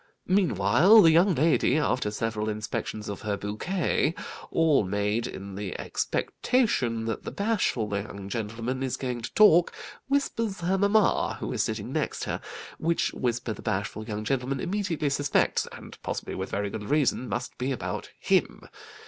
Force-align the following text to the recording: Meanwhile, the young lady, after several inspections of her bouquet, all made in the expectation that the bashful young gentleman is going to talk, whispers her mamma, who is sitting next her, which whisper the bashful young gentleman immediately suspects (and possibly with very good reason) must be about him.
Meanwhile, 0.25 1.03
the 1.03 1.11
young 1.11 1.35
lady, 1.35 1.77
after 1.77 2.09
several 2.09 2.49
inspections 2.49 3.07
of 3.07 3.21
her 3.21 3.37
bouquet, 3.37 4.15
all 4.49 4.83
made 4.83 5.27
in 5.27 5.53
the 5.53 5.77
expectation 5.79 7.05
that 7.05 7.21
the 7.21 7.29
bashful 7.29 7.95
young 7.95 8.27
gentleman 8.27 8.81
is 8.81 8.97
going 8.97 9.21
to 9.21 9.31
talk, 9.35 9.71
whispers 10.07 10.61
her 10.61 10.79
mamma, 10.79 11.37
who 11.39 11.53
is 11.53 11.61
sitting 11.61 11.93
next 11.93 12.23
her, 12.23 12.41
which 12.79 13.13
whisper 13.13 13.53
the 13.53 13.61
bashful 13.61 14.03
young 14.03 14.23
gentleman 14.25 14.59
immediately 14.59 15.07
suspects 15.11 15.67
(and 15.71 16.01
possibly 16.01 16.33
with 16.33 16.49
very 16.49 16.71
good 16.71 16.89
reason) 16.89 17.29
must 17.29 17.55
be 17.59 17.71
about 17.71 18.09
him. 18.19 18.63